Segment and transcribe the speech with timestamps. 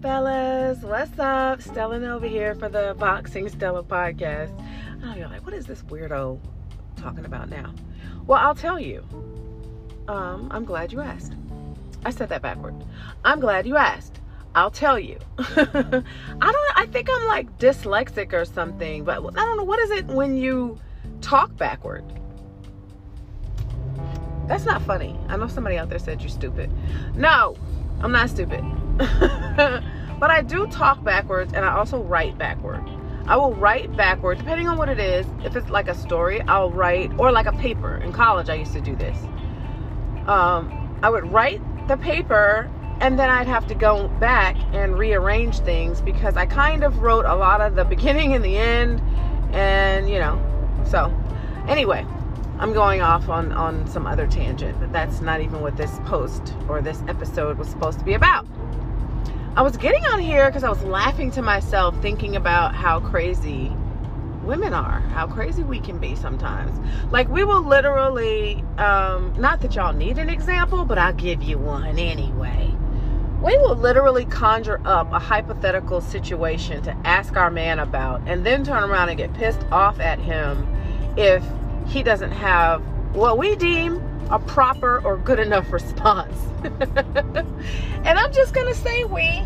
[0.00, 0.78] fellas?
[0.78, 1.60] What's up?
[1.60, 4.50] Stella over here for the Boxing Stella podcast.
[5.04, 6.40] Oh, you're like, what is this weirdo
[6.96, 7.74] talking about now?
[8.26, 9.04] Well, I'll tell you.
[10.08, 11.34] Um, I'm glad you asked.
[12.04, 12.74] I said that backward.
[13.24, 14.20] I'm glad you asked.
[14.54, 15.18] I'll tell you.
[15.38, 15.42] I
[15.92, 20.06] don't I think I'm like dyslexic or something, but I don't know what is it
[20.06, 20.78] when you
[21.20, 22.04] talk backward?
[24.48, 25.18] That's not funny.
[25.28, 26.70] I know somebody out there said you're stupid.
[27.14, 27.56] No,
[28.00, 28.64] I'm not stupid.
[30.20, 32.84] but I do talk backwards and I also write backward.
[33.26, 35.26] I will write backward, depending on what it is.
[35.44, 37.96] If it's like a story, I'll write, or like a paper.
[37.98, 39.16] In college, I used to do this.
[40.26, 45.60] Um, I would write the paper and then I'd have to go back and rearrange
[45.60, 49.00] things because I kind of wrote a lot of the beginning and the end,
[49.52, 50.38] and you know.
[50.86, 51.14] So,
[51.66, 52.06] anyway,
[52.58, 56.54] I'm going off on on some other tangent, but that's not even what this post
[56.68, 58.46] or this episode was supposed to be about.
[59.56, 63.72] I was getting on here because I was laughing to myself, thinking about how crazy
[64.44, 66.78] women are, how crazy we can be sometimes.
[67.10, 71.58] Like, we will literally, um, not that y'all need an example, but I'll give you
[71.58, 72.72] one anyway.
[73.42, 78.62] We will literally conjure up a hypothetical situation to ask our man about and then
[78.62, 80.64] turn around and get pissed off at him
[81.16, 81.44] if
[81.88, 86.34] he doesn't have what we deem a proper or good enough response.
[86.62, 89.44] and I'm just going to say we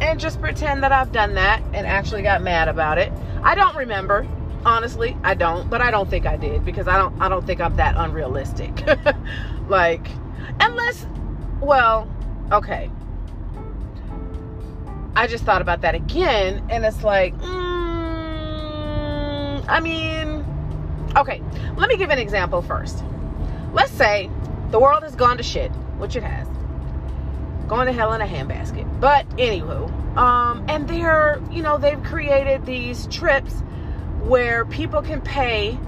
[0.00, 3.12] and just pretend that I've done that and actually got mad about it.
[3.42, 4.26] I don't remember.
[4.64, 7.60] Honestly, I don't, but I don't think I did because I don't I don't think
[7.60, 8.72] I'm that unrealistic.
[9.68, 10.08] like
[10.58, 11.06] unless
[11.60, 12.10] well,
[12.50, 12.90] okay.
[15.14, 17.54] I just thought about that again and it's like mm,
[19.68, 20.33] I mean,
[21.16, 21.42] okay,
[21.76, 23.02] let me give an example first.
[23.72, 24.30] Let's say
[24.70, 26.46] the world has gone to shit, which it has.
[27.68, 29.00] Going to hell in a handbasket.
[29.00, 33.62] But anywho, um, and they're, you know, they've created these trips
[34.22, 35.78] where people can pay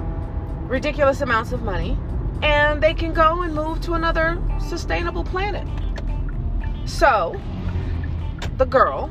[0.69, 1.97] ridiculous amounts of money
[2.43, 5.67] and they can go and move to another sustainable planet.
[6.85, 7.41] So,
[8.59, 9.11] the girl,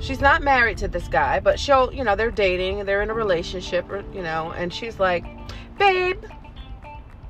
[0.00, 3.14] she's not married to this guy, but she'll, you know, they're dating, they're in a
[3.14, 5.24] relationship, you know, and she's like,
[5.80, 6.22] babe,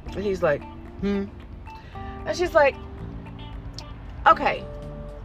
[0.06, 0.62] and he's like,
[1.00, 1.24] hmm.
[2.26, 2.74] And she's like,
[4.26, 4.64] okay,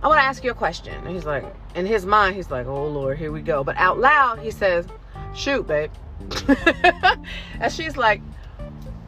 [0.01, 0.93] I want to ask you a question.
[0.93, 1.43] And he's like,
[1.75, 3.63] in his mind, he's like, oh Lord, here we go.
[3.63, 4.85] But out loud, he says,
[5.33, 5.91] shoot, babe.
[7.59, 8.21] and she's like,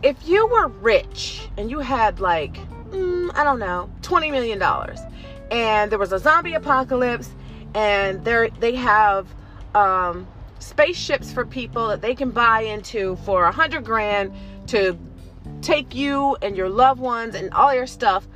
[0.04, 2.56] if you were rich and you had like,
[2.90, 4.62] mm, I don't know, $20 million,
[5.52, 7.30] and there was a zombie apocalypse,
[7.74, 9.28] and they they have
[9.76, 10.28] um,
[10.60, 14.34] spaceships for people that they can buy into for a hundred grand
[14.68, 14.98] to
[15.62, 18.28] take you and your loved ones and all your stuff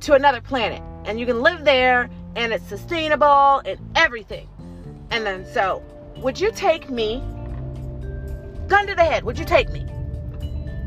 [0.00, 4.48] to another planet and you can live there and it's sustainable and everything.
[5.10, 5.82] And then so,
[6.16, 7.22] would you take me?
[8.66, 9.86] Gun to the head, would you take me?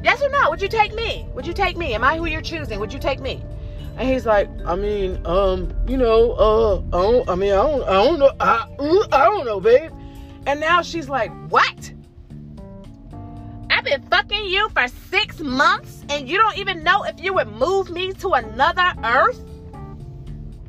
[0.04, 0.50] Yes or no?
[0.50, 1.28] Would you take me?
[1.34, 1.94] Would you take me?
[1.94, 2.80] Am I who you're choosing?
[2.80, 3.44] Would you take me?
[3.98, 7.84] And he's like, I mean, um, you know, uh, I don't, I mean, I don't,
[7.84, 8.68] I don't know, I,
[9.12, 9.92] I don't know, babe.
[10.47, 11.91] And now she's like, what?
[13.69, 17.50] I've been fucking you for six months and you don't even know if you would
[17.50, 19.44] move me to another earth?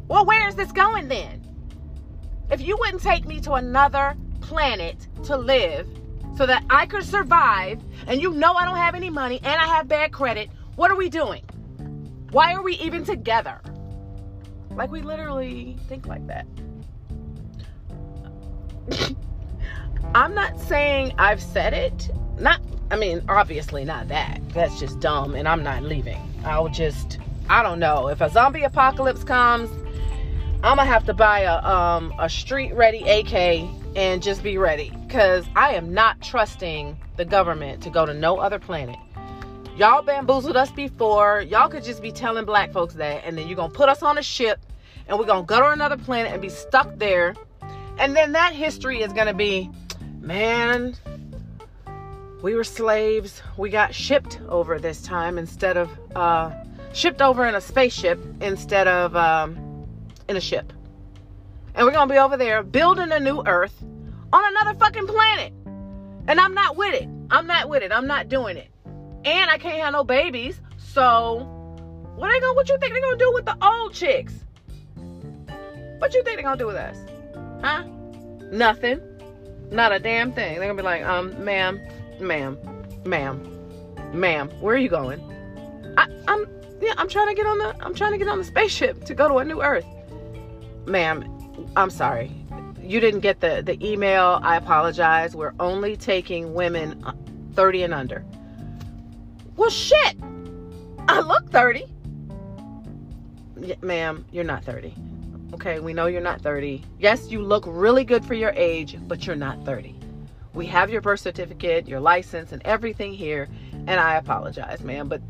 [0.09, 1.47] Well, where is this going then?
[2.51, 5.87] If you wouldn't take me to another planet to live
[6.37, 9.67] so that I could survive, and you know I don't have any money and I
[9.67, 11.45] have bad credit, what are we doing?
[12.33, 13.61] Why are we even together?
[14.71, 16.47] Like, we literally think like that.
[20.19, 22.11] I'm not saying I've said it.
[22.41, 24.41] Not, I mean, obviously not that.
[24.49, 26.19] That's just dumb, and I'm not leaving.
[26.45, 28.09] I'll just, I don't know.
[28.09, 29.71] If a zombie apocalypse comes,
[30.65, 34.93] I'm gonna have to buy a um a street ready AK and just be ready
[35.07, 38.97] because I am not trusting the government to go to no other planet.
[39.77, 41.43] Y'all bamboozled us before.
[41.43, 44.19] Y'all could just be telling black folks that, and then you're gonna put us on
[44.19, 44.59] a ship
[45.07, 47.37] and we're gonna go to another planet and be stuck there.
[48.01, 49.71] And then that history is gonna be,
[50.29, 50.95] man,
[52.43, 53.43] we were slaves.
[53.57, 56.53] We got shipped over this time instead of uh,
[56.93, 59.89] shipped over in a spaceship instead of um,
[60.29, 60.71] in a ship.
[61.75, 63.83] And we're gonna be over there building a new earth
[64.31, 65.55] on another fucking planet.
[66.29, 67.09] And I'm not with it.
[67.31, 67.91] I'm not with it.
[67.91, 68.69] I'm not doing it.
[69.25, 70.61] And I can't have no babies.
[70.77, 71.49] So
[72.17, 74.35] what they gonna what you think they're gonna do with the old chicks?
[75.99, 76.99] What you think they're gonna do with us?
[77.63, 77.85] Huh?
[78.53, 79.08] Nothing.
[79.71, 80.59] Not a damn thing.
[80.59, 81.81] They're gonna be like, um, ma'am,
[82.21, 82.59] ma'am,
[83.05, 83.43] ma'am,
[84.13, 85.21] ma'am, where are you going?
[85.97, 86.47] I, I'm
[86.81, 89.15] yeah, I'm trying to get on the I'm trying to get on the spaceship to
[89.15, 89.87] go to a new earth.
[90.87, 91.25] Ma'am,
[91.77, 92.33] I'm sorry.
[92.81, 94.41] You didn't get the, the email.
[94.43, 95.37] I apologize.
[95.37, 97.13] We're only taking women uh,
[97.53, 98.25] 30 and under.
[99.57, 100.17] Well, shit.
[101.07, 101.85] I look 30.
[103.61, 104.95] Yeah, ma'am, you're not 30.
[105.55, 106.83] Okay, we know you're not 30.
[106.99, 109.95] Yes, you look really good for your age, but you're not 30.
[110.55, 113.49] We have your birth certificate, your license, and everything here,
[113.87, 115.23] and I apologize, ma'am, but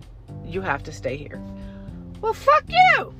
[0.44, 1.40] you have to stay here.
[2.20, 3.14] Well, fuck you!